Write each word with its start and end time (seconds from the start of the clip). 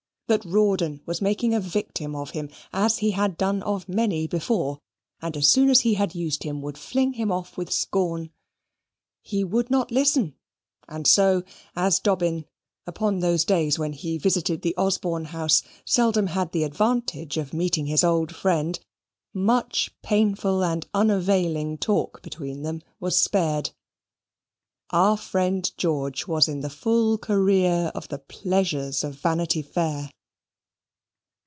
that 0.27 0.45
Rawdon 0.45 1.01
was 1.05 1.21
making 1.21 1.53
a 1.53 1.59
victim 1.59 2.15
of 2.15 2.29
him 2.29 2.49
as 2.71 2.99
he 2.99 3.11
had 3.11 3.35
done 3.37 3.61
of 3.63 3.89
many 3.89 4.27
before, 4.27 4.79
and 5.21 5.35
as 5.35 5.49
soon 5.49 5.69
as 5.69 5.81
he 5.81 5.95
had 5.95 6.15
used 6.15 6.43
him 6.43 6.61
would 6.61 6.77
fling 6.77 7.11
him 7.15 7.33
off 7.33 7.57
with 7.57 7.69
scorn? 7.69 8.29
He 9.21 9.43
would 9.43 9.69
not 9.69 9.91
listen: 9.91 10.37
and 10.87 11.05
so, 11.05 11.43
as 11.75 11.99
Dobbin, 11.99 12.45
upon 12.87 13.19
those 13.19 13.43
days 13.43 13.77
when 13.77 13.91
he 13.91 14.17
visited 14.17 14.61
the 14.61 14.73
Osborne 14.77 15.25
house, 15.25 15.63
seldom 15.83 16.27
had 16.27 16.53
the 16.53 16.63
advantage 16.63 17.35
of 17.35 17.51
meeting 17.53 17.87
his 17.87 18.01
old 18.01 18.33
friend, 18.33 18.79
much 19.33 19.91
painful 20.01 20.63
and 20.63 20.87
unavailing 20.93 21.77
talk 21.77 22.21
between 22.21 22.61
them 22.61 22.81
was 23.01 23.19
spared. 23.19 23.71
Our 24.91 25.17
friend 25.17 25.69
George 25.75 26.25
was 26.25 26.47
in 26.47 26.61
the 26.61 26.69
full 26.69 27.17
career 27.17 27.91
of 27.93 28.07
the 28.07 28.19
pleasures 28.19 29.03
of 29.03 29.15
Vanity 29.15 29.61
Fair. 29.61 30.09